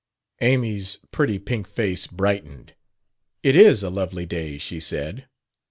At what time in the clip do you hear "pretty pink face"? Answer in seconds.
1.11-2.07